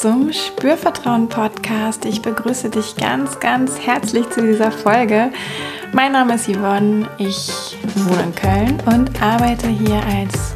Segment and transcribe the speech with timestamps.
[0.00, 2.04] zum Spürvertrauen Podcast.
[2.04, 5.30] Ich begrüße dich ganz, ganz herzlich zu dieser Folge.
[5.92, 10.54] Mein Name ist Yvonne, ich wohne in Köln und arbeite hier als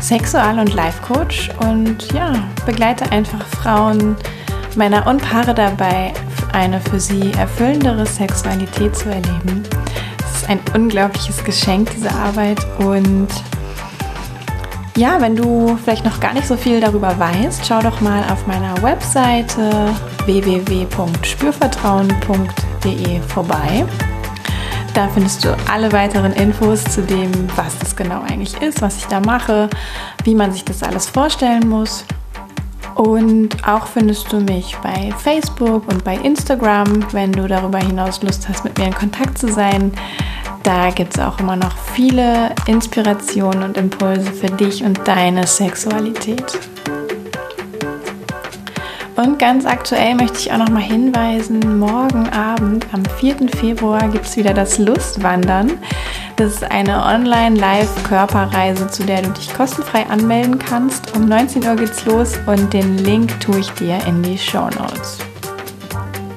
[0.00, 2.32] Sexual- und Life-Coach und ja,
[2.64, 4.14] begleite einfach Frauen,
[4.76, 6.12] Männer und Paare dabei,
[6.52, 9.64] eine für sie erfüllendere Sexualität zu erleben.
[10.20, 13.28] Es ist ein unglaubliches Geschenk, diese Arbeit und
[14.96, 18.46] ja, wenn du vielleicht noch gar nicht so viel darüber weißt, schau doch mal auf
[18.46, 19.92] meiner Webseite
[20.24, 23.84] www.spürvertrauen.de vorbei.
[24.94, 29.04] Da findest du alle weiteren Infos zu dem, was das genau eigentlich ist, was ich
[29.04, 29.68] da mache,
[30.24, 32.06] wie man sich das alles vorstellen muss.
[32.94, 38.48] Und auch findest du mich bei Facebook und bei Instagram, wenn du darüber hinaus Lust
[38.48, 39.92] hast, mit mir in Kontakt zu sein.
[40.66, 46.58] Da gibt es auch immer noch viele Inspirationen und Impulse für dich und deine Sexualität.
[49.14, 53.48] Und ganz aktuell möchte ich auch noch mal hinweisen, morgen Abend am 4.
[53.56, 55.78] Februar gibt es wieder das Lustwandern.
[56.34, 61.14] Das ist eine Online-Live-Körperreise, zu der du dich kostenfrei anmelden kannst.
[61.14, 65.18] Um 19 Uhr geht's los und den Link tue ich dir in die Show Notes.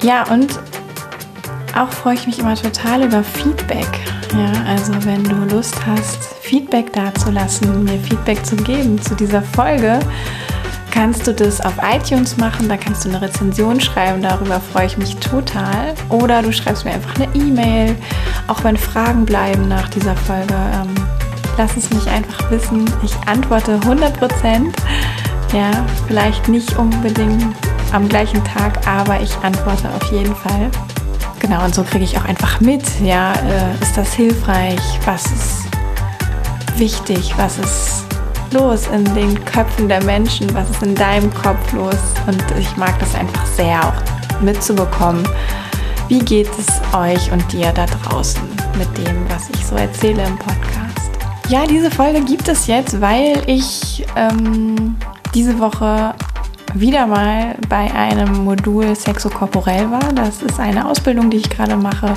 [0.03, 0.59] Ja, und
[1.75, 3.88] auch freue ich mich immer total über Feedback.
[4.33, 9.99] Ja, also wenn du Lust hast, Feedback dazulassen, mir Feedback zu geben zu dieser Folge,
[10.91, 12.69] kannst du das auf iTunes machen.
[12.69, 14.22] Da kannst du eine Rezension schreiben.
[14.22, 15.94] Darüber freue ich mich total.
[16.09, 17.95] Oder du schreibst mir einfach eine E-Mail.
[18.47, 20.94] Auch wenn Fragen bleiben nach dieser Folge, ähm,
[21.57, 22.85] lass es mich einfach wissen.
[23.03, 24.75] Ich antworte 100 Prozent.
[25.53, 25.72] Ja,
[26.07, 27.55] vielleicht nicht unbedingt
[27.91, 30.69] am gleichen Tag, aber ich antworte auf jeden Fall.
[31.39, 35.69] Genau, und so kriege ich auch einfach mit, ja, äh, ist das hilfreich, was ist
[36.77, 38.05] wichtig, was ist
[38.51, 41.97] los in den Köpfen der Menschen, was ist in deinem Kopf los.
[42.28, 45.28] Und ich mag das einfach sehr auch mitzubekommen.
[46.07, 48.41] Wie geht es euch und dir da draußen
[48.78, 51.11] mit dem, was ich so erzähle im Podcast?
[51.49, 54.95] Ja, diese Folge gibt es jetzt, weil ich ähm,
[55.33, 56.13] diese Woche
[56.74, 60.13] wieder mal bei einem Modul Sexokorporell war.
[60.13, 62.13] Das ist eine Ausbildung, die ich gerade mache.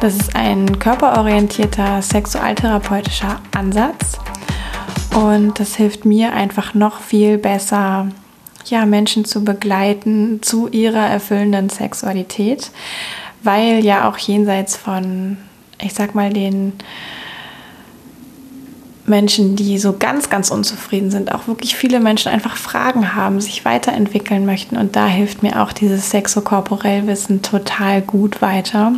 [0.00, 4.18] Das ist ein körperorientierter sexualtherapeutischer Ansatz.
[5.14, 8.08] Und das hilft mir einfach noch viel besser,
[8.66, 12.70] ja, Menschen zu begleiten zu ihrer erfüllenden Sexualität,
[13.42, 15.36] weil ja auch jenseits von,
[15.80, 16.72] ich sag mal, den
[19.04, 23.64] Menschen, die so ganz, ganz unzufrieden sind, auch wirklich viele Menschen einfach Fragen haben, sich
[23.64, 24.76] weiterentwickeln möchten.
[24.76, 28.92] Und da hilft mir auch dieses Sexokorporell-Wissen total gut weiter.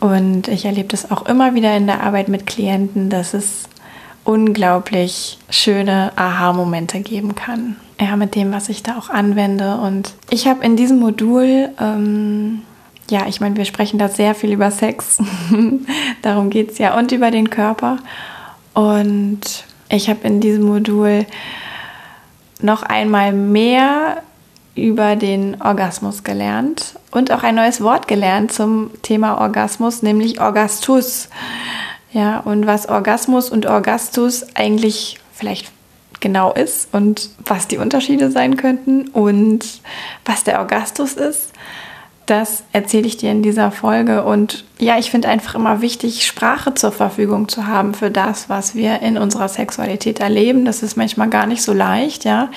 [0.00, 3.64] Und ich erlebe das auch immer wieder in der Arbeit mit Klienten, dass es
[4.24, 7.76] unglaublich schöne Aha-Momente geben kann.
[8.00, 9.78] Ja, mit dem, was ich da auch anwende.
[9.78, 12.60] Und ich habe in diesem Modul, ähm,
[13.10, 15.18] ja, ich meine, wir sprechen da sehr viel über Sex.
[16.22, 16.96] Darum geht es ja.
[16.96, 17.98] Und über den Körper.
[18.78, 19.40] Und
[19.88, 21.26] ich habe in diesem Modul
[22.60, 24.22] noch einmal mehr
[24.76, 31.28] über den Orgasmus gelernt und auch ein neues Wort gelernt zum Thema Orgasmus, nämlich Orgastus.
[32.12, 35.72] Ja, und was Orgasmus und Orgastus eigentlich vielleicht
[36.20, 39.80] genau ist und was die Unterschiede sein könnten und
[40.24, 41.50] was der Orgastus ist.
[42.28, 44.22] Das erzähle ich dir in dieser Folge.
[44.22, 48.74] Und ja, ich finde einfach immer wichtig, Sprache zur Verfügung zu haben für das, was
[48.74, 50.66] wir in unserer Sexualität erleben.
[50.66, 52.50] Das ist manchmal gar nicht so leicht, ja.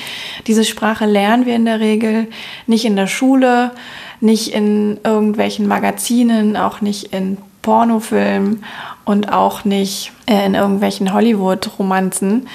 [0.46, 2.28] Diese Sprache lernen wir in der Regel
[2.68, 3.72] nicht in der Schule,
[4.20, 8.66] nicht in irgendwelchen Magazinen, auch nicht in Pornofilmen
[9.06, 12.50] und auch nicht äh, in irgendwelchen Hollywood-Romanzen.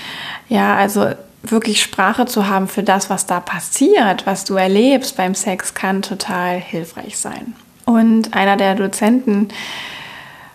[0.51, 1.07] Ja, also
[1.51, 6.03] wirklich Sprache zu haben für das, was da passiert, was du erlebst beim Sex, kann
[6.03, 7.55] total hilfreich sein.
[7.85, 9.49] Und einer der Dozenten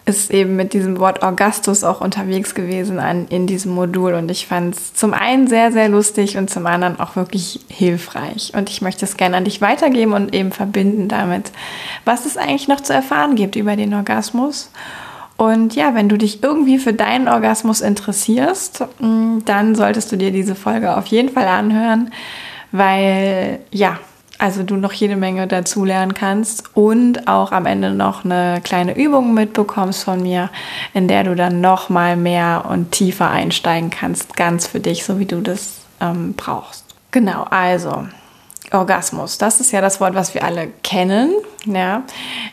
[0.05, 4.47] ist eben mit diesem Wort Augustus auch unterwegs gewesen an, in diesem Modul und ich
[4.47, 8.51] fand es zum einen sehr, sehr lustig und zum anderen auch wirklich hilfreich.
[8.55, 11.51] Und ich möchte es gerne an dich weitergeben und eben verbinden damit,
[12.03, 14.71] was es eigentlich noch zu erfahren gibt über den Orgasmus
[15.41, 20.29] und ja, wenn du dich irgendwie für deinen Orgasmus interessierst, mm, dann solltest du dir
[20.29, 22.13] diese Folge auf jeden Fall anhören,
[22.71, 23.97] weil ja,
[24.37, 28.95] also du noch jede Menge dazu lernen kannst und auch am Ende noch eine kleine
[28.95, 30.51] Übung mitbekommst von mir,
[30.93, 35.17] in der du dann noch mal mehr und tiefer einsteigen kannst, ganz für dich, so
[35.17, 36.85] wie du das ähm, brauchst.
[37.09, 38.05] Genau, also
[38.69, 41.31] Orgasmus, das ist ja das Wort, was wir alle kennen.
[41.65, 42.03] Ja,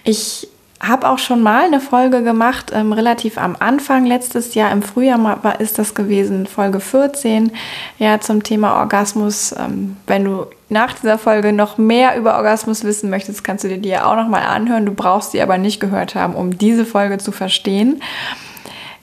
[0.04, 0.48] ich
[0.80, 5.42] habe auch schon mal eine Folge gemacht, ähm, relativ am Anfang letztes Jahr, im Frühjahr
[5.42, 7.50] war, ist das gewesen, Folge 14,
[7.98, 9.52] ja, zum Thema Orgasmus.
[9.58, 13.78] Ähm, wenn du nach dieser Folge noch mehr über Orgasmus wissen möchtest, kannst du dir
[13.78, 14.86] die ja auch nochmal anhören.
[14.86, 18.00] Du brauchst sie aber nicht gehört haben, um diese Folge zu verstehen.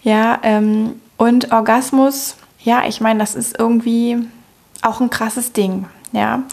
[0.02, 4.18] Ja, ähm, und Orgasmus, ja, ich meine, das ist irgendwie
[4.82, 5.86] auch ein krasses Ding.
[6.12, 6.44] Ja,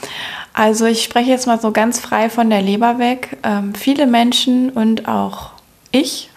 [0.54, 3.38] also ich spreche jetzt mal so ganz frei von der Leber weg.
[3.42, 5.50] Ähm, viele Menschen und auch
[5.90, 6.30] ich,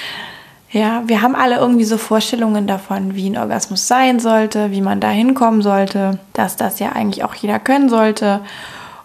[0.70, 5.00] ja, wir haben alle irgendwie so Vorstellungen davon, wie ein Orgasmus sein sollte, wie man
[5.00, 8.40] da hinkommen sollte, dass das ja eigentlich auch jeder können sollte.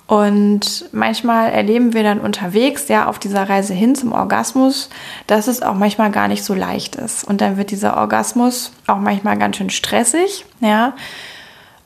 [0.07, 4.89] Und manchmal erleben wir dann unterwegs, ja, auf dieser Reise hin zum Orgasmus,
[5.27, 7.23] dass es auch manchmal gar nicht so leicht ist.
[7.23, 10.93] Und dann wird dieser Orgasmus auch manchmal ganz schön stressig, ja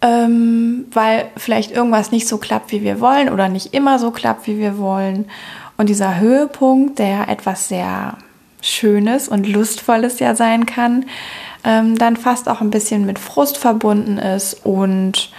[0.04, 4.46] ähm, weil vielleicht irgendwas nicht so klappt, wie wir wollen oder nicht immer so klappt,
[4.48, 5.26] wie wir wollen.
[5.78, 8.18] Und dieser Höhepunkt, der etwas sehr
[8.62, 11.06] Schönes und Lustvolles ja sein kann,
[11.64, 15.32] ähm, dann fast auch ein bisschen mit Frust verbunden ist und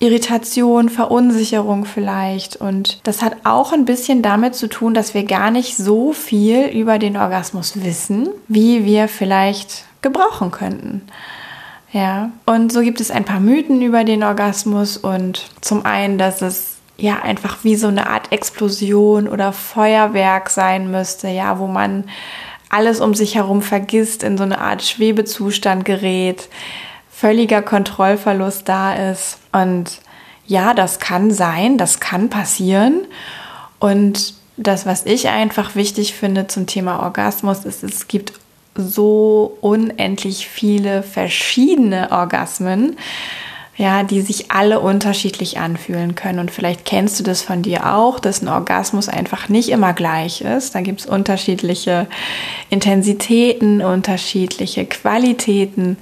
[0.00, 2.56] Irritation, Verunsicherung vielleicht.
[2.56, 6.66] Und das hat auch ein bisschen damit zu tun, dass wir gar nicht so viel
[6.66, 11.02] über den Orgasmus wissen, wie wir vielleicht gebrauchen könnten.
[11.92, 16.40] Ja, und so gibt es ein paar Mythen über den Orgasmus und zum einen, dass
[16.40, 22.04] es ja einfach wie so eine Art Explosion oder Feuerwerk sein müsste, ja, wo man
[22.70, 26.48] alles um sich herum vergisst, in so eine Art Schwebezustand gerät,
[27.10, 29.38] völliger Kontrollverlust da ist.
[29.52, 30.00] Und
[30.46, 33.06] ja, das kann sein, das kann passieren.
[33.78, 38.32] Und das, was ich einfach wichtig finde zum Thema Orgasmus, ist, es gibt
[38.74, 42.96] so unendlich viele verschiedene Orgasmen,
[43.76, 46.38] ja, die sich alle unterschiedlich anfühlen können.
[46.38, 50.42] Und vielleicht kennst du das von dir auch, dass ein Orgasmus einfach nicht immer gleich
[50.42, 50.74] ist.
[50.74, 52.06] Da gibt es unterschiedliche
[52.70, 55.96] Intensitäten, unterschiedliche Qualitäten.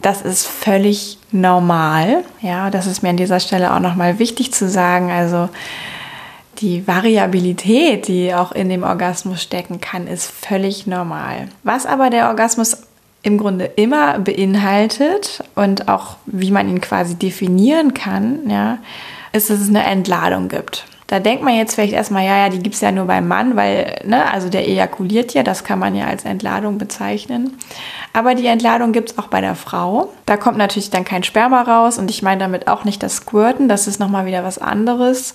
[0.00, 2.24] Das ist völlig normal.
[2.40, 5.10] Ja, das ist mir an dieser Stelle auch nochmal wichtig zu sagen.
[5.10, 5.48] Also
[6.62, 11.48] die Variabilität, die auch in dem Orgasmus stecken kann, ist völlig normal.
[11.64, 12.82] Was aber der Orgasmus
[13.22, 18.78] im Grunde immer beinhaltet und auch wie man ihn quasi definieren kann, ja,
[19.32, 20.84] ist, dass es eine Entladung gibt.
[21.06, 23.54] Da denkt man jetzt vielleicht erstmal, ja, ja, die gibt es ja nur beim Mann,
[23.54, 27.58] weil, ne, also der ejakuliert ja, das kann man ja als Entladung bezeichnen.
[28.14, 30.08] Aber die Entladung gibt es auch bei der Frau.
[30.24, 33.68] Da kommt natürlich dann kein Sperma raus und ich meine damit auch nicht das Squirten,
[33.68, 35.34] das ist nochmal wieder was anderes.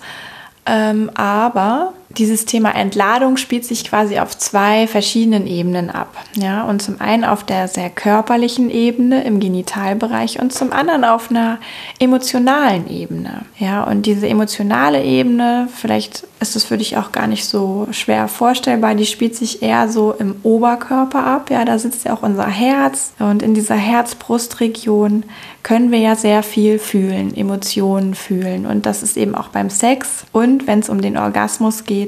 [0.67, 6.15] Ähm, aber dieses Thema Entladung spielt sich quasi auf zwei verschiedenen Ebenen ab.
[6.35, 11.29] Ja, und zum einen auf der sehr körperlichen Ebene im Genitalbereich und zum anderen auf
[11.29, 11.59] einer
[11.99, 13.45] emotionalen Ebene.
[13.59, 18.27] Ja, und diese emotionale Ebene, vielleicht ist es für dich auch gar nicht so schwer
[18.27, 21.49] vorstellbar, die spielt sich eher so im Oberkörper ab.
[21.49, 25.23] Ja, da sitzt ja auch unser Herz und in dieser Herz-Brust-Region
[25.63, 28.65] können wir ja sehr viel fühlen, Emotionen fühlen.
[28.65, 32.06] Und das ist eben auch beim Sex und wenn es um den Orgasmus geht,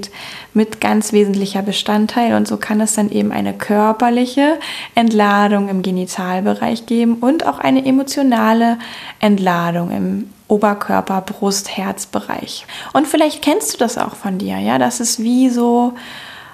[0.53, 2.35] mit ganz wesentlicher Bestandteil.
[2.35, 4.59] Und so kann es dann eben eine körperliche
[4.95, 8.77] Entladung im Genitalbereich geben und auch eine emotionale
[9.19, 12.65] Entladung im Oberkörper, Brust, Herzbereich.
[12.93, 15.93] Und vielleicht kennst du das auch von dir, ja, das ist wie so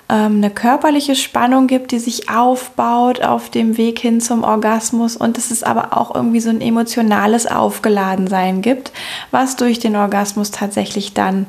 [0.10, 5.38] ähm, eine körperliche Spannung gibt, die sich aufbaut auf dem Weg hin zum Orgasmus und
[5.38, 8.92] dass es aber auch irgendwie so ein emotionales Aufgeladensein gibt,
[9.32, 11.48] was durch den Orgasmus tatsächlich dann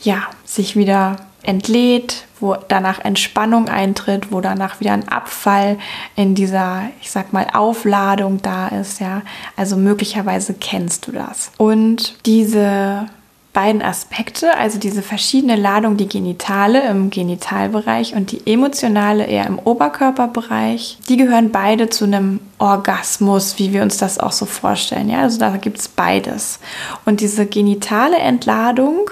[0.00, 5.78] ja sich wieder entlädt, wo danach Entspannung eintritt, wo danach wieder ein Abfall
[6.16, 9.22] in dieser, ich sag mal, Aufladung da ist, ja.
[9.56, 11.52] Also möglicherweise kennst du das.
[11.58, 13.06] Und diese
[13.52, 19.58] beiden Aspekte, also diese verschiedene Ladung, die genitale im Genitalbereich und die emotionale eher im
[19.58, 25.10] Oberkörperbereich, die gehören beide zu einem Orgasmus, wie wir uns das auch so vorstellen.
[25.10, 26.60] Ja, also da gibt es beides.
[27.04, 29.10] Und diese genitale Entladung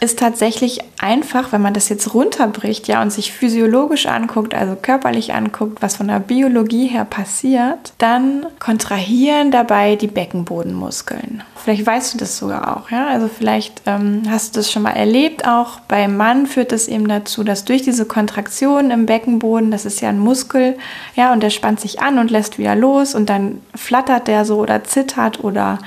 [0.00, 5.34] ist tatsächlich einfach, wenn man das jetzt runterbricht, ja, und sich physiologisch anguckt, also körperlich
[5.34, 11.42] anguckt, was von der Biologie her passiert, dann kontrahieren dabei die Beckenbodenmuskeln.
[11.56, 13.08] Vielleicht weißt du das sogar auch, ja.
[13.08, 15.46] Also vielleicht ähm, hast du das schon mal erlebt.
[15.46, 20.00] Auch beim Mann führt das eben dazu, dass durch diese Kontraktion im Beckenboden, das ist
[20.00, 20.78] ja ein Muskel,
[21.14, 24.58] ja, und der spannt sich an und lässt wieder los und dann flattert der so
[24.58, 25.78] oder zittert oder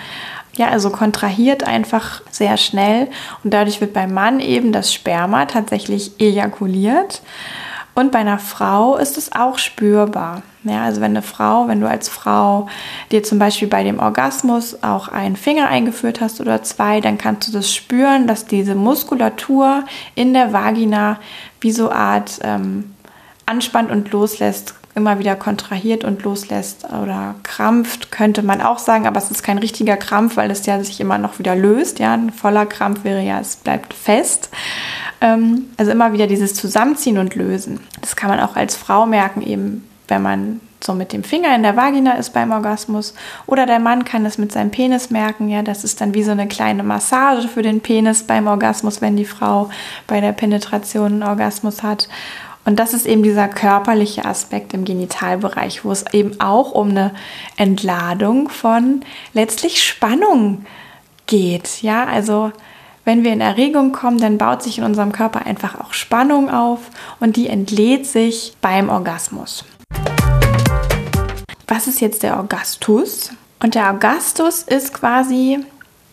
[0.56, 3.08] ja, also kontrahiert einfach sehr schnell
[3.44, 7.22] und dadurch wird beim Mann eben das Sperma tatsächlich ejakuliert.
[7.96, 10.42] Und bei einer Frau ist es auch spürbar.
[10.64, 12.68] Ja, also wenn eine Frau, wenn du als Frau
[13.12, 17.48] dir zum Beispiel bei dem Orgasmus auch einen Finger eingeführt hast oder zwei, dann kannst
[17.48, 19.84] du das spüren, dass diese Muskulatur
[20.16, 21.20] in der Vagina
[21.62, 22.96] wie so Art ähm,
[23.46, 29.18] anspannt und loslässt, immer wieder kontrahiert und loslässt oder krampft, könnte man auch sagen, aber
[29.18, 32.00] es ist kein richtiger Krampf, weil es ja sich immer noch wieder löst.
[32.00, 34.50] Ja, ein voller Krampf wäre ja, es bleibt fest.
[35.22, 37.80] Ähm, also immer wieder dieses Zusammenziehen und Lösen.
[38.02, 41.64] Das kann man auch als Frau merken, eben wenn man so mit dem Finger in
[41.64, 43.14] der Vagina ist beim Orgasmus.
[43.46, 45.50] Oder der Mann kann es mit seinem Penis merken.
[45.50, 49.16] Ja, das ist dann wie so eine kleine Massage für den Penis beim Orgasmus, wenn
[49.16, 49.70] die Frau
[50.08, 52.10] bei der Penetration einen Orgasmus hat.
[52.66, 57.14] Und das ist eben dieser körperliche Aspekt im Genitalbereich, wo es eben auch um eine
[57.58, 59.02] Entladung von
[59.34, 60.66] letztlich Spannung
[61.26, 61.82] geht.
[61.82, 62.52] Ja, also
[63.06, 66.80] wenn wir in Erregung kommen, dann baut sich in unserem Körper einfach auch Spannung auf
[67.20, 69.66] und die entlädt sich beim Orgasmus.
[71.68, 73.32] Was ist jetzt der Orgastus?
[73.62, 75.66] Und der Orgastus ist quasi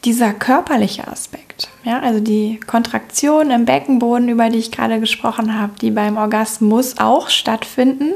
[0.04, 1.68] dieser körperliche Aspekt.
[1.84, 6.98] Ja, also die Kontraktion im Beckenboden, über die ich gerade gesprochen habe, die beim Orgasmus
[6.98, 8.12] auch stattfinden,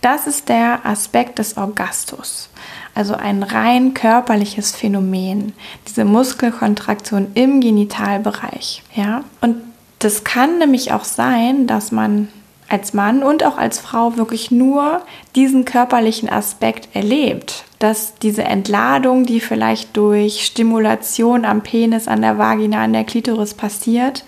[0.00, 2.50] das ist der Aspekt des Orgastus.
[2.94, 5.52] Also ein rein körperliches Phänomen,
[5.88, 8.82] diese Muskelkontraktion im Genitalbereich.
[8.94, 9.56] Ja, und
[9.98, 12.28] das kann nämlich auch sein, dass man
[12.68, 15.02] als Mann und auch als Frau wirklich nur
[15.34, 22.38] diesen körperlichen Aspekt erlebt, dass diese Entladung, die vielleicht durch Stimulation am Penis, an der
[22.38, 24.24] Vagina, an der Klitoris passiert,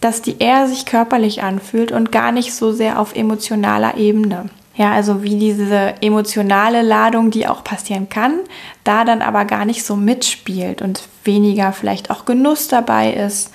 [0.00, 4.48] dass die eher sich körperlich anfühlt und gar nicht so sehr auf emotionaler Ebene.
[4.74, 8.38] Ja, also wie diese emotionale Ladung, die auch passieren kann,
[8.84, 13.50] da dann aber gar nicht so mitspielt und weniger vielleicht auch Genuss dabei ist.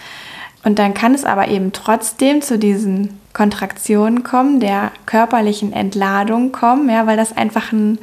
[0.64, 6.88] Und dann kann es aber eben trotzdem zu diesen Kontraktion kommen, der körperlichen Entladung kommen,
[6.88, 7.98] ja, weil das einfach ein,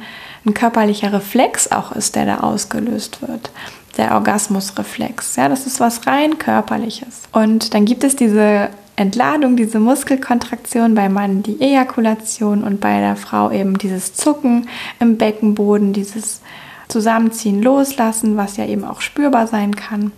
[0.47, 3.51] ein körperlicher Reflex auch ist, der da ausgelöst wird.
[3.97, 5.35] Der Orgasmusreflex.
[5.35, 7.23] Ja, das ist was rein körperliches.
[7.31, 13.15] Und dann gibt es diese Entladung, diese Muskelkontraktion beim Mann, die Ejakulation und bei der
[13.15, 14.67] Frau eben dieses Zucken
[14.99, 16.41] im Beckenboden, dieses
[16.87, 20.11] Zusammenziehen, Loslassen, was ja eben auch spürbar sein kann.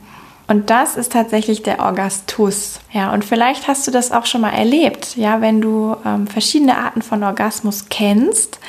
[0.48, 2.79] Und das ist tatsächlich der Orgastus.
[2.91, 5.15] Ja, und vielleicht hast du das auch schon mal erlebt.
[5.15, 8.59] Ja, wenn du ähm, verschiedene Arten von Orgasmus kennst,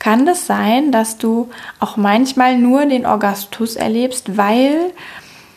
[0.00, 4.92] kann das sein, dass du auch manchmal nur den Orgastus erlebst, weil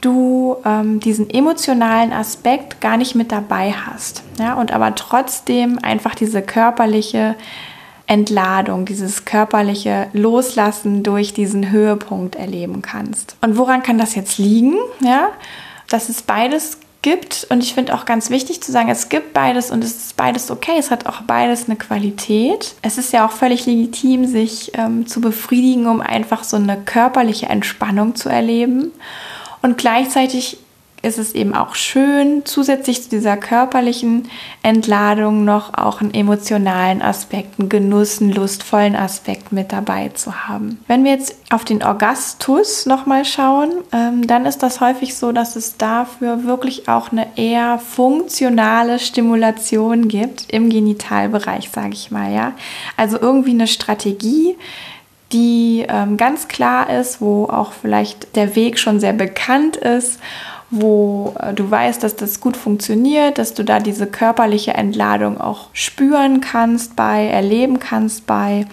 [0.01, 4.21] du ähm, diesen emotionalen Aspekt gar nicht mit dabei hast.
[4.37, 7.35] Ja, und aber trotzdem einfach diese körperliche
[8.05, 13.37] Entladung, dieses körperliche Loslassen durch diesen Höhepunkt erleben kannst.
[13.41, 14.75] Und woran kann das jetzt liegen?
[14.99, 15.29] Ja,
[15.89, 19.69] dass es beides gibt und ich finde auch ganz wichtig zu sagen, es gibt beides
[19.69, 22.73] und es ist beides okay, es hat auch beides eine Qualität.
[22.81, 27.45] Es ist ja auch völlig legitim, sich ähm, zu befriedigen, um einfach so eine körperliche
[27.45, 28.91] Entspannung zu erleben.
[29.61, 30.57] Und gleichzeitig
[31.03, 34.29] ist es eben auch schön, zusätzlich zu dieser körperlichen
[34.63, 40.79] Entladung noch auch einen emotionalen Aspekt, einen Genuss, einen lustvollen Aspekt mit dabei zu haben.
[40.87, 45.57] Wenn wir jetzt auf den Orgastus nochmal schauen, ähm, dann ist das häufig so, dass
[45.57, 52.53] es dafür wirklich auch eine eher funktionale Stimulation gibt im Genitalbereich, sage ich mal, ja.
[52.95, 54.55] Also irgendwie eine Strategie,
[55.33, 60.19] die ähm, ganz klar ist, wo auch vielleicht der Weg schon sehr bekannt ist
[60.73, 65.69] wo äh, du weißt, dass das gut funktioniert, dass du da diese körperliche Entladung auch
[65.73, 68.65] spüren kannst bei, erleben kannst bei.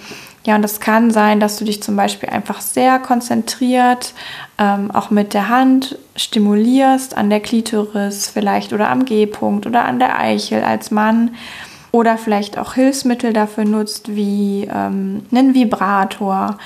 [0.45, 4.15] Ja, und das kann sein, dass du dich zum Beispiel einfach sehr konzentriert,
[4.59, 9.99] ähm, auch mit der Hand stimulierst an der Klitoris vielleicht oder am G-Punkt oder an
[9.99, 11.33] der Eichel als Mann
[11.93, 16.57] oder vielleicht auch Hilfsmittel dafür nutzt wie ähm, einen Vibrator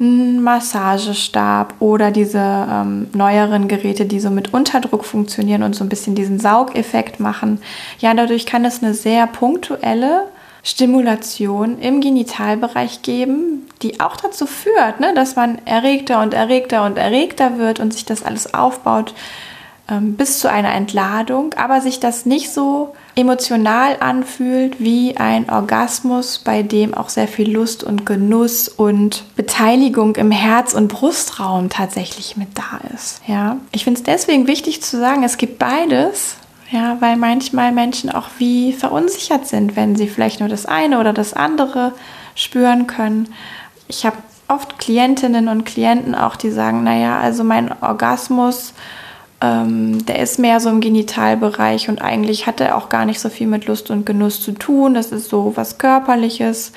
[0.00, 5.88] ein Massagestab oder diese ähm, neueren Geräte, die so mit Unterdruck funktionieren und so ein
[5.88, 7.60] bisschen diesen Saugeffekt machen.
[8.00, 10.24] Ja, dadurch kann es eine sehr punktuelle
[10.64, 16.96] Stimulation im Genitalbereich geben, die auch dazu führt, ne, dass man erregter und erregter und
[16.96, 19.14] erregter wird und sich das alles aufbaut
[19.90, 26.38] ähm, bis zu einer Entladung, aber sich das nicht so emotional anfühlt wie ein Orgasmus,
[26.38, 32.36] bei dem auch sehr viel Lust und Genuss und Beteiligung im Herz- und Brustraum tatsächlich
[32.36, 33.20] mit da ist.
[33.26, 36.36] Ja, ich finde es deswegen wichtig zu sagen, es gibt beides.
[36.70, 41.12] Ja, weil manchmal Menschen auch wie verunsichert sind, wenn sie vielleicht nur das eine oder
[41.12, 41.92] das andere
[42.34, 43.28] spüren können.
[43.86, 44.16] Ich habe
[44.48, 48.72] oft Klientinnen und Klienten auch, die sagen, naja, also mein Orgasmus
[49.44, 53.28] ähm, der ist mehr so im Genitalbereich und eigentlich hat er auch gar nicht so
[53.28, 54.94] viel mit Lust und Genuss zu tun.
[54.94, 56.72] Das ist so was Körperliches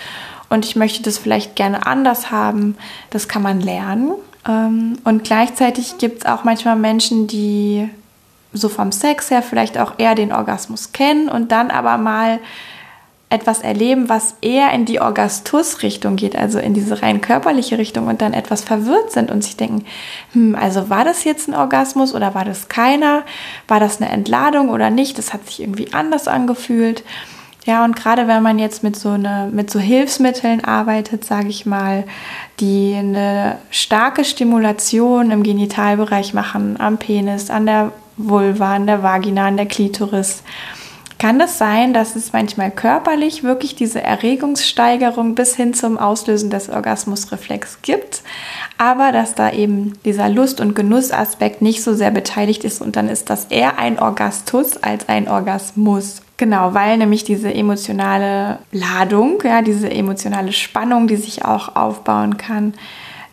[0.49, 2.75] und ich möchte das vielleicht gerne anders haben.
[3.09, 4.11] Das kann man lernen.
[4.45, 7.87] Ähm, und gleichzeitig gibt es auch manchmal Menschen, die
[8.51, 12.39] so vom Sex her vielleicht auch eher den Orgasmus kennen und dann aber mal
[13.29, 18.21] etwas erleben, was eher in die Orgastus-Richtung geht, also in diese rein körperliche Richtung und
[18.21, 19.85] dann etwas verwirrt sind und sich denken,
[20.31, 23.23] hm, also war das jetzt ein Orgasmus oder war das keiner?
[23.67, 25.17] War das eine Entladung oder nicht?
[25.17, 27.03] Das hat sich irgendwie anders angefühlt.
[27.65, 31.65] Ja, und gerade wenn man jetzt mit so, eine, mit so Hilfsmitteln arbeitet, sage ich
[31.65, 32.05] mal,
[32.61, 39.47] die eine starke Stimulation im Genitalbereich machen, am Penis, an der Vulva, an der Vagina,
[39.47, 40.43] an der Klitoris,
[41.19, 46.69] kann das sein, dass es manchmal körperlich wirklich diese Erregungssteigerung bis hin zum Auslösen des
[46.69, 48.21] Orgasmusreflex gibt,
[48.77, 53.09] aber dass da eben dieser Lust- und Genussaspekt nicht so sehr beteiligt ist und dann
[53.09, 56.21] ist das eher ein Orgastus als ein Orgasmus.
[56.37, 62.75] Genau, weil nämlich diese emotionale Ladung, ja, diese emotionale Spannung, die sich auch aufbauen kann,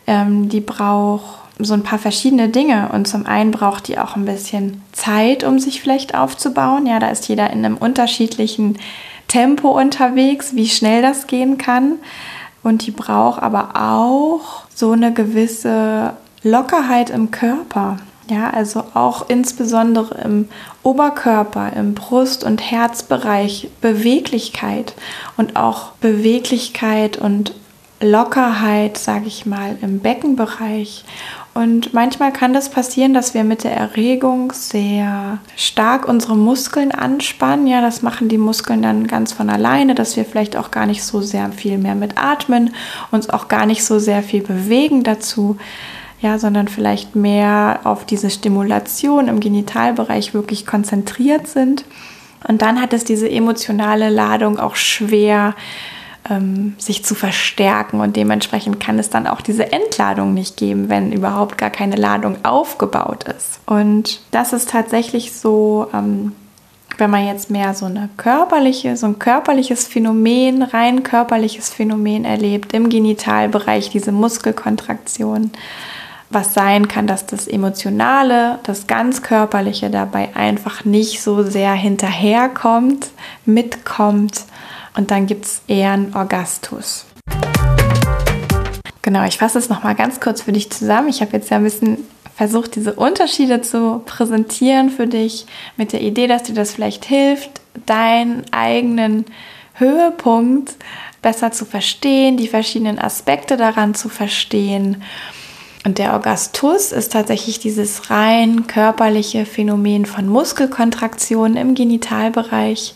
[0.07, 2.89] ähm, die braucht so ein paar verschiedene Dinge.
[2.91, 6.85] Und zum einen braucht die auch ein bisschen Zeit, um sich vielleicht aufzubauen.
[6.85, 8.77] Ja, da ist jeder in einem unterschiedlichen
[9.27, 11.93] Tempo unterwegs, wie schnell das gehen kann.
[12.63, 17.97] Und die braucht aber auch so eine gewisse Lockerheit im Körper.
[18.27, 20.49] Ja, also auch insbesondere im
[20.81, 24.95] Oberkörper, im Brust- und Herzbereich Beweglichkeit
[25.37, 27.53] und auch Beweglichkeit und
[28.01, 31.05] Lockerheit, sage ich mal, im Beckenbereich
[31.55, 37.65] und manchmal kann das passieren, dass wir mit der Erregung sehr stark unsere Muskeln anspannen.
[37.65, 41.01] Ja, das machen die Muskeln dann ganz von alleine, dass wir vielleicht auch gar nicht
[41.01, 42.75] so sehr viel mehr mit atmen,
[43.09, 45.55] uns auch gar nicht so sehr viel bewegen dazu.
[46.19, 51.85] Ja, sondern vielleicht mehr auf diese Stimulation im Genitalbereich wirklich konzentriert sind.
[52.45, 55.55] Und dann hat es diese emotionale Ladung auch schwer
[56.29, 61.11] ähm, sich zu verstärken und dementsprechend kann es dann auch diese Entladung nicht geben, wenn
[61.11, 63.59] überhaupt gar keine Ladung aufgebaut ist.
[63.65, 66.33] Und das ist tatsächlich so, ähm,
[66.97, 72.73] wenn man jetzt mehr so eine körperliche, so ein körperliches Phänomen, rein körperliches Phänomen erlebt
[72.73, 75.51] im Genitalbereich, diese Muskelkontraktion,
[76.29, 83.07] was sein kann, dass das Emotionale, das ganz Körperliche dabei einfach nicht so sehr hinterherkommt,
[83.45, 84.45] mitkommt
[84.95, 87.05] und dann gibt es eher einen Orgastus.
[89.01, 91.09] Genau, ich fasse es nochmal ganz kurz für dich zusammen.
[91.09, 91.97] Ich habe jetzt ja ein bisschen
[92.35, 95.45] versucht, diese Unterschiede zu präsentieren für dich,
[95.77, 99.25] mit der Idee, dass dir das vielleicht hilft, deinen eigenen
[99.75, 100.75] Höhepunkt
[101.21, 105.03] besser zu verstehen, die verschiedenen Aspekte daran zu verstehen.
[105.85, 112.95] Und der Orgastus ist tatsächlich dieses rein körperliche Phänomen von Muskelkontraktionen im Genitalbereich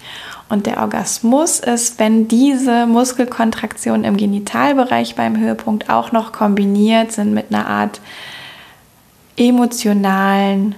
[0.50, 7.34] und der Orgasmus ist, wenn diese Muskelkontraktionen im Genitalbereich beim Höhepunkt auch noch kombiniert sind
[7.34, 8.02] mit einer Art
[9.38, 10.76] emotionalen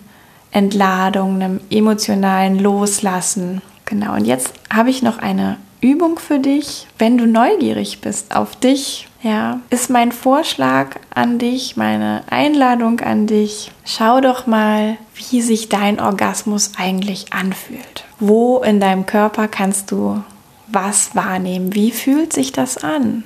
[0.51, 3.61] Entladung, einem emotionalen Loslassen.
[3.85, 6.87] Genau, und jetzt habe ich noch eine Übung für dich.
[6.99, 13.27] Wenn du neugierig bist auf dich, ja, ist mein Vorschlag an dich, meine Einladung an
[13.27, 13.71] dich.
[13.85, 18.05] Schau doch mal, wie sich dein Orgasmus eigentlich anfühlt.
[18.21, 20.23] Wo in deinem Körper kannst du
[20.67, 21.73] was wahrnehmen?
[21.73, 23.23] Wie fühlt sich das an?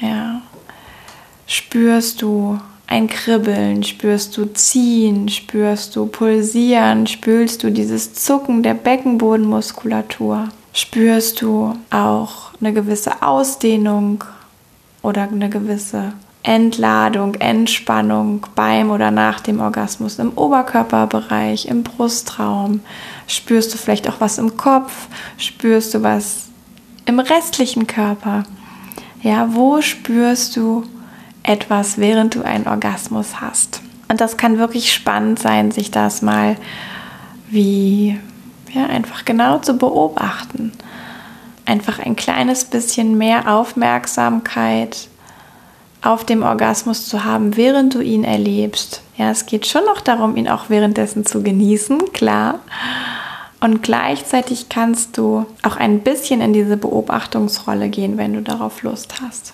[0.00, 0.42] Ja.
[1.46, 8.74] Spürst du ein Kribbeln, spürst du Ziehen, spürst du Pulsieren, spürst du dieses Zucken der
[8.74, 14.24] Beckenbodenmuskulatur, spürst du auch eine gewisse Ausdehnung
[15.02, 22.80] oder eine gewisse Entladung, Entspannung beim oder nach dem Orgasmus im Oberkörperbereich, im Brustraum.
[23.26, 25.08] Spürst du vielleicht auch was im Kopf?
[25.36, 26.48] Spürst du was
[27.04, 28.44] im restlichen Körper?
[29.22, 30.84] Ja, wo spürst du
[31.42, 33.82] etwas, während du einen Orgasmus hast?
[34.08, 36.56] Und das kann wirklich spannend sein, sich das mal
[37.50, 38.18] wie
[38.72, 40.72] ja, einfach genau zu beobachten.
[41.66, 45.09] Einfach ein kleines bisschen mehr Aufmerksamkeit
[46.02, 49.02] auf dem Orgasmus zu haben, während du ihn erlebst.
[49.16, 52.60] Ja, es geht schon noch darum, ihn auch währenddessen zu genießen, klar.
[53.60, 59.20] Und gleichzeitig kannst du auch ein bisschen in diese Beobachtungsrolle gehen, wenn du darauf Lust
[59.20, 59.52] hast.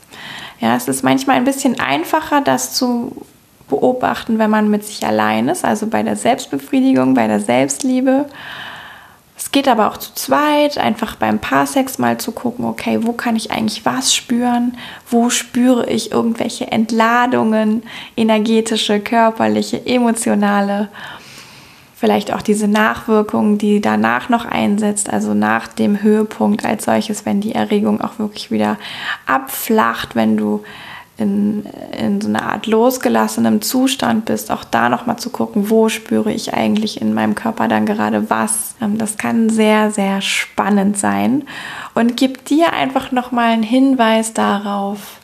[0.60, 3.12] Ja, es ist manchmal ein bisschen einfacher, das zu
[3.68, 8.26] beobachten, wenn man mit sich allein ist, also bei der Selbstbefriedigung, bei der Selbstliebe.
[9.56, 13.52] Geht aber auch zu zweit, einfach beim Paarsex mal zu gucken, okay, wo kann ich
[13.52, 14.76] eigentlich was spüren?
[15.08, 17.82] Wo spüre ich irgendwelche Entladungen,
[18.18, 20.88] energetische, körperliche, emotionale?
[21.94, 27.40] Vielleicht auch diese Nachwirkungen, die danach noch einsetzt, also nach dem Höhepunkt als solches, wenn
[27.40, 28.76] die Erregung auch wirklich wieder
[29.24, 30.64] abflacht, wenn du
[31.18, 31.64] in,
[31.98, 36.52] in so einer Art losgelassenem Zustand bist, auch da nochmal zu gucken, wo spüre ich
[36.52, 38.74] eigentlich in meinem Körper dann gerade was.
[38.80, 41.44] Ähm, das kann sehr, sehr spannend sein
[41.94, 45.20] und gibt dir einfach nochmal einen Hinweis darauf,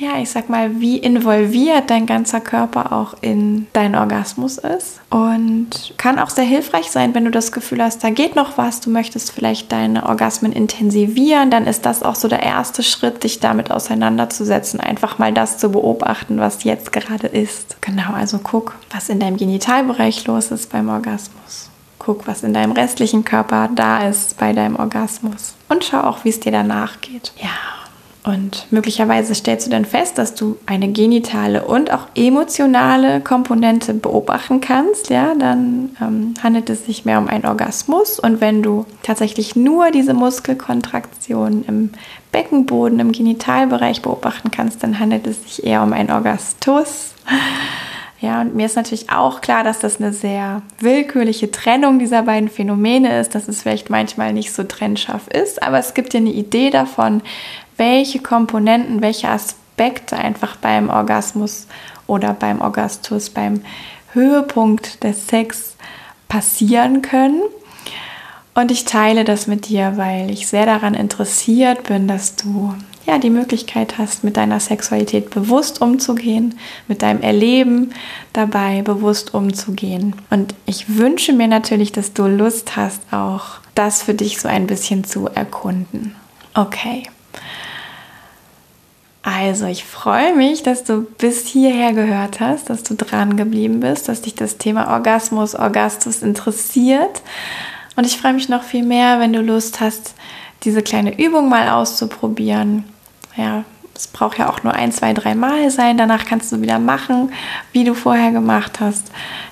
[0.00, 5.00] ja, ich sag mal, wie involviert dein ganzer Körper auch in deinen Orgasmus ist.
[5.10, 8.80] Und kann auch sehr hilfreich sein, wenn du das Gefühl hast, da geht noch was,
[8.80, 13.40] du möchtest vielleicht deine Orgasmen intensivieren, dann ist das auch so der erste Schritt, dich
[13.40, 17.76] damit auseinanderzusetzen, einfach mal das zu beobachten, was jetzt gerade ist.
[17.82, 21.68] Genau, also guck, was in deinem Genitalbereich los ist beim Orgasmus.
[21.98, 25.54] Guck, was in deinem restlichen Körper da ist bei deinem Orgasmus.
[25.68, 27.32] Und schau auch, wie es dir danach geht.
[27.36, 27.50] Ja,
[28.30, 34.60] und möglicherweise stellst du dann fest, dass du eine genitale und auch emotionale Komponente beobachten
[34.60, 35.10] kannst.
[35.10, 38.20] Ja, dann ähm, handelt es sich mehr um einen Orgasmus.
[38.20, 41.90] Und wenn du tatsächlich nur diese Muskelkontraktion im
[42.30, 47.14] Beckenboden, im Genitalbereich beobachten kannst, dann handelt es sich eher um einen Orgastus.
[48.20, 52.50] Ja, und mir ist natürlich auch klar, dass das eine sehr willkürliche Trennung dieser beiden
[52.50, 56.30] Phänomene ist, dass es vielleicht manchmal nicht so trennscharf ist, aber es gibt dir eine
[56.30, 57.22] Idee davon,
[57.80, 61.66] welche Komponenten, welche Aspekte einfach beim Orgasmus
[62.06, 63.62] oder beim Orgastus, beim
[64.12, 65.76] Höhepunkt des Sex
[66.28, 67.40] passieren können.
[68.54, 72.74] Und ich teile das mit dir, weil ich sehr daran interessiert bin, dass du
[73.06, 77.94] ja die Möglichkeit hast, mit deiner Sexualität bewusst umzugehen, mit deinem Erleben
[78.34, 80.14] dabei bewusst umzugehen.
[80.28, 84.66] Und ich wünsche mir natürlich, dass du Lust hast, auch das für dich so ein
[84.66, 86.14] bisschen zu erkunden.
[86.52, 87.04] Okay.
[89.22, 94.08] Also, ich freue mich, dass du bis hierher gehört hast, dass du dran geblieben bist,
[94.08, 97.20] dass dich das Thema Orgasmus, Orgastus interessiert.
[97.96, 100.14] Und ich freue mich noch viel mehr, wenn du Lust hast,
[100.62, 102.84] diese kleine Übung mal auszuprobieren.
[103.36, 105.98] Ja, es braucht ja auch nur ein, zwei, drei Mal sein.
[105.98, 107.30] Danach kannst du wieder machen,
[107.72, 109.10] wie du vorher gemacht hast.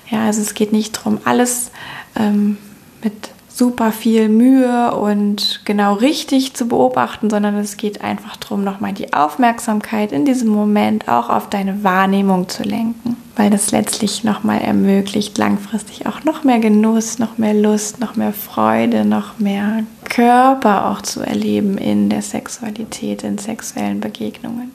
[0.09, 1.69] Ja, also es geht nicht darum, alles
[2.15, 2.57] ähm,
[3.03, 3.29] mit
[3.59, 9.11] super viel Mühe und genau richtig zu beobachten, sondern es geht einfach darum, nochmal die
[9.11, 15.37] Aufmerksamkeit in diesem Moment auch auf deine Wahrnehmung zu lenken, weil das letztlich nochmal ermöglicht,
[15.37, 21.01] langfristig auch noch mehr Genuss, noch mehr Lust, noch mehr Freude, noch mehr Körper auch
[21.01, 24.71] zu erleben in der Sexualität, in sexuellen Begegnungen.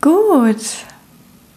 [0.00, 0.58] Gut,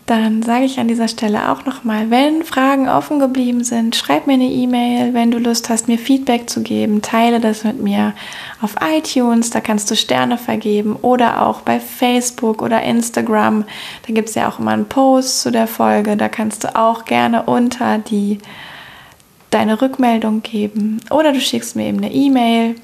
[0.08, 4.34] dann sage ich an dieser Stelle auch nochmal, wenn Fragen offen geblieben sind, schreib mir
[4.34, 8.14] eine E-Mail, wenn du Lust hast, mir Feedback zu geben, teile das mit mir
[8.62, 13.66] auf iTunes, da kannst du Sterne vergeben oder auch bei Facebook oder Instagram,
[14.08, 17.04] da gibt es ja auch immer einen Post zu der Folge, da kannst du auch
[17.04, 18.40] gerne unter die
[19.50, 21.02] deine Rückmeldung geben.
[21.10, 22.76] Oder du schickst mir eben eine E-Mail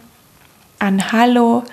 [0.80, 1.64] an hallo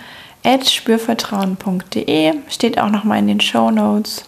[0.44, 4.24] spürvertrauen.de, steht auch nochmal in den Show Notes.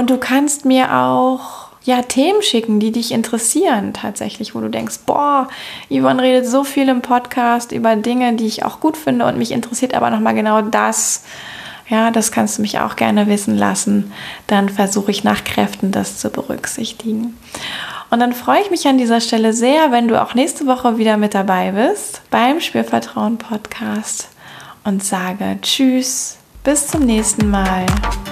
[0.00, 5.00] Und du kannst mir auch ja, Themen schicken, die dich interessieren tatsächlich, wo du denkst,
[5.04, 5.46] boah,
[5.90, 9.52] Yvonne redet so viel im Podcast über Dinge, die ich auch gut finde und mich
[9.52, 11.24] interessiert aber nochmal genau das.
[11.86, 14.10] Ja, das kannst du mich auch gerne wissen lassen.
[14.46, 17.36] Dann versuche ich nach Kräften das zu berücksichtigen.
[18.08, 21.18] Und dann freue ich mich an dieser Stelle sehr, wenn du auch nächste Woche wieder
[21.18, 24.30] mit dabei bist beim Spürvertrauen Podcast
[24.82, 27.86] und sage Tschüss bis zum nächsten Mal.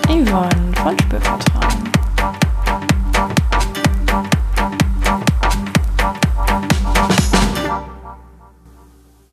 [0.08, 1.87] Yvonne von Spürvertrauen.